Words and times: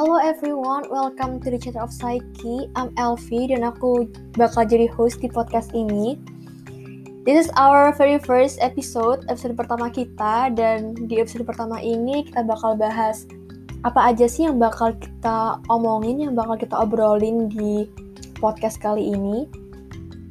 Hello 0.00 0.16
everyone, 0.16 0.88
welcome 0.88 1.44
to 1.44 1.52
the 1.52 1.60
Chapter 1.60 1.84
of 1.84 1.92
Psyche. 1.92 2.72
I'm 2.72 2.88
Elvi 2.96 3.52
dan 3.52 3.68
aku 3.68 4.08
bakal 4.32 4.64
jadi 4.64 4.88
host 4.88 5.20
di 5.20 5.28
podcast 5.28 5.76
ini. 5.76 6.16
This 7.28 7.36
is 7.36 7.48
our 7.60 7.92
very 7.92 8.16
first 8.16 8.56
episode, 8.64 9.28
episode 9.28 9.60
pertama 9.60 9.92
kita 9.92 10.56
dan 10.56 10.96
di 11.04 11.20
episode 11.20 11.44
pertama 11.44 11.84
ini 11.84 12.24
kita 12.24 12.48
bakal 12.48 12.80
bahas 12.80 13.28
apa 13.84 14.16
aja 14.16 14.24
sih 14.24 14.48
yang 14.48 14.56
bakal 14.56 14.96
kita 14.96 15.60
omongin, 15.68 16.16
yang 16.16 16.32
bakal 16.32 16.56
kita 16.56 16.80
obrolin 16.80 17.52
di 17.52 17.84
podcast 18.40 18.80
kali 18.80 19.04
ini. 19.04 19.52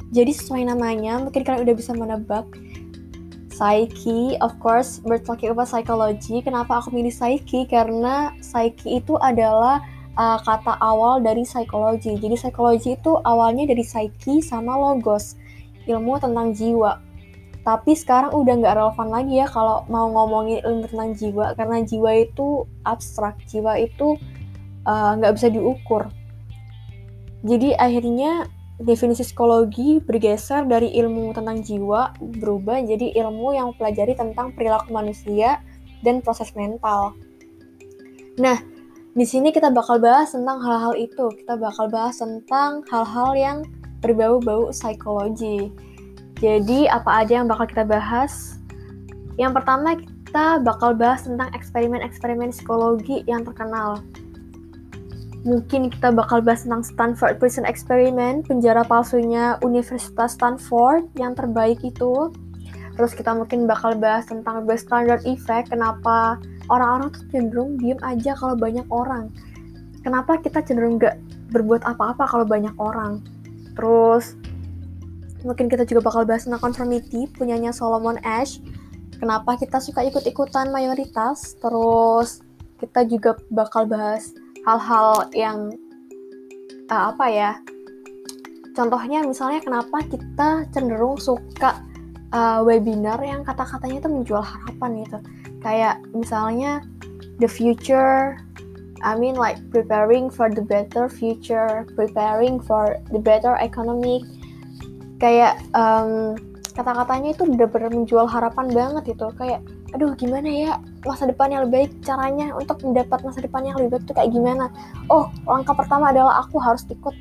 Jadi 0.10 0.34
sesuai 0.34 0.66
namanya, 0.66 1.22
mungkin 1.22 1.46
kalian 1.46 1.70
udah 1.70 1.78
bisa 1.78 1.94
menebak 1.94 2.50
Psyche, 3.60 4.40
of 4.40 4.56
course, 4.64 5.04
we're 5.04 5.20
talking 5.20 5.52
about 5.52 5.68
psychology. 5.68 6.40
Kenapa 6.40 6.80
aku 6.80 6.96
milih 6.96 7.12
psyche? 7.12 7.68
Karena 7.68 8.32
psyche 8.40 9.04
itu 9.04 9.20
adalah 9.20 9.84
uh, 10.16 10.40
kata 10.40 10.80
awal 10.80 11.20
dari 11.20 11.44
psikologi. 11.44 12.16
Jadi 12.16 12.40
psikologi 12.40 12.96
itu 12.96 13.20
awalnya 13.20 13.68
dari 13.68 13.84
psyche 13.84 14.40
sama 14.40 14.80
logos, 14.80 15.36
ilmu 15.92 16.24
tentang 16.24 16.56
jiwa. 16.56 17.04
Tapi 17.68 18.00
sekarang 18.00 18.32
udah 18.32 18.64
nggak 18.64 18.76
relevan 18.80 19.08
lagi 19.12 19.44
ya 19.44 19.48
kalau 19.52 19.84
mau 19.92 20.08
ngomongin 20.08 20.64
ilmu 20.64 20.88
tentang 20.88 21.12
jiwa, 21.20 21.52
karena 21.60 21.84
jiwa 21.84 22.12
itu 22.16 22.64
abstrak, 22.88 23.44
jiwa 23.44 23.76
itu 23.76 24.16
uh, 24.88 25.20
nggak 25.20 25.32
uh, 25.32 25.36
bisa 25.36 25.52
diukur. 25.52 26.08
Jadi 27.44 27.76
akhirnya 27.76 28.48
definisi 28.80 29.28
psikologi 29.28 30.00
bergeser 30.00 30.64
dari 30.64 30.96
ilmu 30.96 31.36
tentang 31.36 31.60
jiwa 31.60 32.16
berubah 32.40 32.80
jadi 32.80 33.12
ilmu 33.24 33.52
yang 33.52 33.76
mempelajari 33.76 34.16
tentang 34.16 34.56
perilaku 34.56 34.96
manusia 34.96 35.60
dan 36.00 36.24
proses 36.24 36.56
mental. 36.56 37.12
Nah, 38.40 38.56
di 39.12 39.26
sini 39.28 39.52
kita 39.52 39.68
bakal 39.68 40.00
bahas 40.00 40.32
tentang 40.32 40.64
hal-hal 40.64 40.96
itu. 40.96 41.28
Kita 41.44 41.60
bakal 41.60 41.92
bahas 41.92 42.24
tentang 42.24 42.88
hal-hal 42.88 43.36
yang 43.36 43.58
berbau-bau 44.00 44.72
psikologi. 44.72 45.76
Jadi, 46.40 46.88
apa 46.88 47.28
aja 47.28 47.44
yang 47.44 47.52
bakal 47.52 47.68
kita 47.68 47.84
bahas? 47.84 48.64
Yang 49.36 49.60
pertama, 49.60 50.00
kita 50.00 50.64
bakal 50.64 50.96
bahas 50.96 51.28
tentang 51.28 51.52
eksperimen-eksperimen 51.52 52.56
psikologi 52.56 53.28
yang 53.28 53.44
terkenal 53.44 54.00
mungkin 55.48 55.88
kita 55.88 56.12
bakal 56.12 56.44
bahas 56.44 56.68
tentang 56.68 56.84
Stanford 56.84 57.40
Prison 57.40 57.64
Experiment, 57.64 58.44
penjara 58.44 58.84
palsunya 58.84 59.56
Universitas 59.64 60.36
Stanford 60.36 61.08
yang 61.16 61.32
terbaik 61.36 61.80
itu. 61.84 62.32
Terus 63.00 63.16
kita 63.16 63.32
mungkin 63.32 63.64
bakal 63.64 63.96
bahas 63.96 64.28
tentang 64.28 64.68
bystander 64.68 65.24
effect, 65.24 65.72
kenapa 65.72 66.36
orang-orang 66.68 67.16
tuh 67.16 67.24
cenderung 67.32 67.80
diem 67.80 67.96
aja 68.04 68.36
kalau 68.36 68.60
banyak 68.60 68.84
orang. 68.92 69.32
Kenapa 70.04 70.36
kita 70.40 70.60
cenderung 70.64 71.00
gak 71.00 71.16
berbuat 71.56 71.88
apa-apa 71.88 72.28
kalau 72.28 72.44
banyak 72.44 72.76
orang. 72.76 73.24
Terus 73.80 74.36
mungkin 75.48 75.72
kita 75.72 75.88
juga 75.88 76.12
bakal 76.12 76.28
bahas 76.28 76.44
tentang 76.44 76.60
conformity, 76.60 77.32
punyanya 77.32 77.72
Solomon 77.72 78.20
Ash. 78.28 78.60
Kenapa 79.16 79.56
kita 79.56 79.80
suka 79.80 80.04
ikut-ikutan 80.04 80.68
mayoritas. 80.68 81.56
Terus 81.64 82.44
kita 82.84 83.08
juga 83.08 83.40
bakal 83.52 83.88
bahas 83.88 84.36
hal-hal 84.70 85.26
yang 85.34 85.74
uh, 86.94 87.10
apa 87.10 87.26
ya 87.26 87.52
contohnya 88.78 89.26
misalnya 89.26 89.66
kenapa 89.66 90.06
kita 90.06 90.70
cenderung 90.70 91.18
suka 91.18 91.82
uh, 92.30 92.62
webinar 92.62 93.18
yang 93.26 93.42
kata-katanya 93.42 94.06
itu 94.06 94.10
menjual 94.14 94.46
harapan 94.46 95.02
gitu. 95.02 95.18
Kayak 95.66 95.98
misalnya 96.14 96.86
the 97.42 97.50
future 97.50 98.38
I 99.02 99.16
mean 99.18 99.40
like 99.40 99.58
preparing 99.74 100.30
for 100.30 100.52
the 100.52 100.62
better 100.62 101.08
future 101.10 101.88
preparing 101.98 102.62
for 102.62 103.02
the 103.10 103.18
better 103.20 103.58
economy. 103.58 104.22
Kayak 105.18 105.58
um, 105.74 106.38
kata-katanya 106.78 107.34
itu 107.34 107.44
udah 107.50 107.68
benar 107.68 107.92
menjual 107.92 108.30
harapan 108.30 108.70
banget 108.70 109.18
gitu. 109.18 109.34
Kayak 109.36 109.66
aduh 109.94 110.14
gimana 110.16 110.50
ya? 110.50 110.72
Masa 111.06 111.26
depan 111.26 111.50
yang 111.50 111.62
lebih 111.66 111.90
baik 111.90 111.92
caranya 112.06 112.54
untuk 112.54 112.82
mendapat 112.86 113.20
masa 113.26 113.40
depan 113.42 113.66
yang 113.66 113.76
lebih 113.80 113.98
baik 113.98 114.04
itu 114.06 114.14
kayak 114.14 114.32
gimana? 114.32 114.66
Oh 115.10 115.30
langkah 115.46 115.74
pertama 115.74 116.14
adalah 116.14 116.44
aku 116.46 116.58
harus 116.62 116.86
ikut 116.90 117.16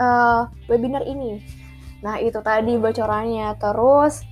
uh, 0.00 0.48
webinar 0.68 1.04
ini. 1.04 1.40
Nah 2.00 2.20
itu 2.20 2.38
tadi 2.40 2.76
bocorannya. 2.76 3.56
Terus 3.60 4.24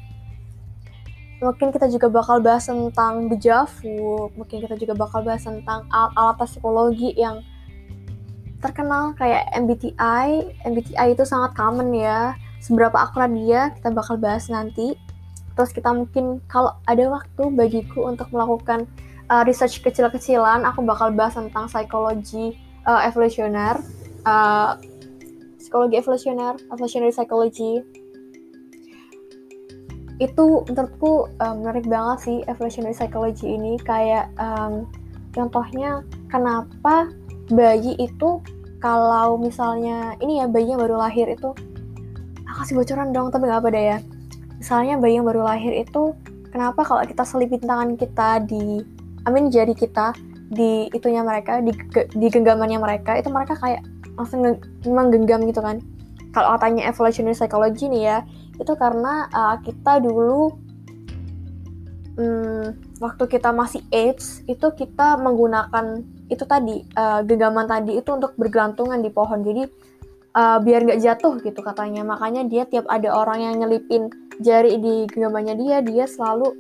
mungkin 1.44 1.75
kita 1.75 1.91
juga 1.93 2.09
bakal 2.09 2.41
bahas 2.41 2.65
tentang 2.65 3.28
dejavu 3.28 4.32
mungkin 4.32 4.65
kita 4.65 4.81
juga 4.81 4.97
bakal 4.97 5.21
bahas 5.21 5.44
tentang 5.44 5.84
alat-alat 5.93 6.41
psikologi 6.49 7.12
yang 7.21 7.44
terkenal 8.65 9.12
kayak 9.12 9.44
MBTI 9.53 10.56
MBTI 10.65 11.12
itu 11.12 11.25
sangat 11.28 11.53
common 11.53 11.93
ya. 11.93 12.32
Seberapa 12.65 12.97
akurat 12.97 13.28
dia 13.28 13.76
kita 13.76 13.93
bakal 13.93 14.16
bahas 14.16 14.49
nanti 14.49 14.97
terus 15.55 15.71
kita 15.71 15.91
mungkin 15.95 16.43
kalau 16.51 16.75
ada 16.87 17.07
waktu 17.09 17.43
bagiku 17.55 18.11
untuk 18.11 18.31
melakukan 18.35 18.87
uh, 19.31 19.43
research 19.47 19.81
kecil-kecilan 19.81 20.67
aku 20.67 20.83
bakal 20.83 21.15
bahas 21.15 21.39
tentang 21.39 21.71
psikologi 21.71 22.59
uh, 22.87 23.01
evolusioner 23.07 23.79
uh, 24.27 24.77
psikologi 25.61 25.97
evolusioner 25.97 26.55
evolutionary 26.71 27.11
psychology. 27.11 27.83
Itu 30.23 30.63
menurutku 30.71 31.27
um, 31.43 31.55
menarik 31.65 31.91
banget 31.91 32.19
sih 32.23 32.39
evolutionary 32.47 32.95
psychology 32.95 33.59
ini. 33.59 33.75
Kayak 33.83 34.31
um, 34.39 34.87
contohnya 35.35 36.07
kenapa 36.31 37.11
bayi 37.51 37.99
itu 37.99 38.39
kalau 38.79 39.41
misalnya 39.41 40.15
ini 40.21 40.45
ya 40.45 40.47
bayi 40.47 40.71
yang 40.71 40.81
baru 40.81 41.01
lahir 41.01 41.27
itu 41.27 41.51
aku 42.47 42.57
kasih 42.63 42.75
bocoran 42.79 43.11
dong 43.11 43.33
tapi 43.33 43.49
nggak 43.49 43.61
apa 43.65 43.69
deh 43.73 43.85
ya 43.97 43.99
misalnya 44.65 44.97
bayi 44.97 45.21
yang 45.21 45.29
baru 45.29 45.45
lahir 45.45 45.77
itu 45.77 46.17
kenapa 46.49 46.89
kalau 46.89 47.05
kita 47.05 47.21
selipin 47.21 47.61
tangan 47.61 48.01
kita 48.01 48.41
di 48.49 48.81
amin 49.29 49.53
jari 49.53 49.77
kita 49.77 50.17
di 50.49 50.89
itunya 50.89 51.21
mereka 51.21 51.61
di, 51.61 51.69
di 52.17 52.27
genggamannya 52.33 52.81
mereka 52.81 53.13
itu 53.21 53.29
mereka 53.29 53.61
kayak 53.61 53.85
langsung 54.17 54.41
menggenggam 54.89 55.45
gitu 55.45 55.61
kan. 55.61 55.85
Kalau 56.33 56.57
katanya 56.57 56.89
evolutionary 56.89 57.37
psychology 57.37 57.93
nih 57.93 58.03
ya 58.09 58.19
itu 58.57 58.73
karena 58.73 59.29
uh, 59.37 59.61
kita 59.61 60.01
dulu 60.01 60.57
um, 62.17 62.73
waktu 63.05 63.25
kita 63.29 63.53
masih 63.53 63.85
AIDS 63.93 64.41
itu 64.49 64.65
kita 64.81 65.21
menggunakan 65.21 66.01
itu 66.33 66.45
tadi 66.49 66.89
uh, 66.97 67.21
genggaman 67.21 67.69
tadi 67.69 68.01
itu 68.01 68.17
untuk 68.17 68.33
bergelantungan 68.41 69.05
di 69.05 69.13
pohon. 69.13 69.45
Jadi 69.45 69.69
uh, 70.34 70.59
biar 70.61 70.84
nggak 70.84 71.00
jatuh 71.00 71.41
gitu 71.41 71.61
katanya. 71.62 72.03
Makanya 72.05 72.47
dia 72.47 72.67
tiap 72.69 72.84
ada 72.91 73.15
orang 73.15 73.41
yang 73.41 73.55
nyelipin 73.65 74.11
jari 74.43 74.78
di 74.83 75.06
genggamannya 75.11 75.55
dia 75.56 75.78
dia 75.81 76.05
selalu 76.11 76.55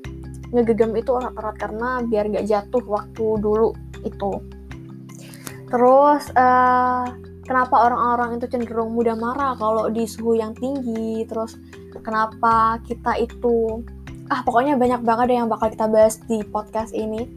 ngegegam 0.54 0.94
itu 0.94 1.10
erat-erat 1.18 1.56
karena 1.58 1.88
biar 2.06 2.30
gak 2.30 2.46
jatuh 2.46 2.84
waktu 2.86 3.26
dulu 3.42 3.74
itu. 4.06 4.32
Terus 5.66 6.30
uh, 6.38 7.10
kenapa 7.42 7.90
orang-orang 7.90 8.38
itu 8.38 8.46
cenderung 8.46 8.94
mudah 8.94 9.18
marah 9.18 9.58
kalau 9.58 9.90
di 9.90 10.06
suhu 10.06 10.38
yang 10.38 10.54
tinggi? 10.54 11.26
Terus 11.26 11.58
kenapa 12.06 12.78
kita 12.86 13.18
itu 13.18 13.82
ah 14.30 14.40
pokoknya 14.46 14.78
banyak 14.78 15.02
banget 15.02 15.36
yang 15.36 15.50
bakal 15.50 15.68
kita 15.68 15.90
bahas 15.90 16.16
di 16.30 16.40
podcast 16.46 16.94
ini 16.94 17.28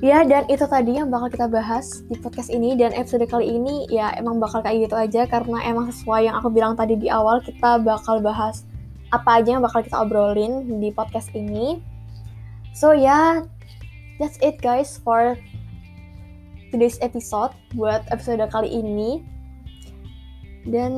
Ya, 0.00 0.24
dan 0.24 0.48
itu 0.48 0.64
tadi 0.64 0.96
yang 0.96 1.12
bakal 1.12 1.28
kita 1.28 1.44
bahas 1.52 2.00
di 2.08 2.16
podcast 2.16 2.48
ini 2.48 2.72
dan 2.72 2.96
episode 2.96 3.20
kali 3.28 3.52
ini 3.60 3.84
ya 3.92 4.16
emang 4.16 4.40
bakal 4.40 4.64
kayak 4.64 4.88
gitu 4.88 4.96
aja 4.96 5.28
karena 5.28 5.60
emang 5.68 5.92
sesuai 5.92 6.24
yang 6.24 6.40
aku 6.40 6.48
bilang 6.48 6.72
tadi 6.72 6.96
di 6.96 7.12
awal 7.12 7.36
kita 7.44 7.76
bakal 7.84 8.16
bahas 8.16 8.64
apa 9.12 9.44
aja 9.44 9.60
yang 9.60 9.62
bakal 9.62 9.84
kita 9.84 10.00
obrolin 10.00 10.80
di 10.80 10.88
podcast 10.88 11.28
ini. 11.36 11.84
So 12.72 12.96
ya, 12.96 13.04
yeah, 13.04 13.30
that's 14.16 14.40
it 14.40 14.56
guys 14.64 14.96
for 14.96 15.36
today's 16.72 16.96
episode 17.04 17.52
buat 17.76 18.00
episode 18.08 18.40
kali 18.48 18.72
ini. 18.72 19.20
Dan 20.64 20.96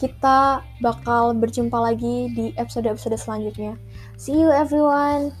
kita 0.00 0.64
bakal 0.80 1.36
berjumpa 1.36 1.76
lagi 1.76 2.32
di 2.32 2.56
episode-episode 2.56 3.20
selanjutnya. 3.20 3.76
See 4.16 4.40
you 4.40 4.48
everyone. 4.48 5.36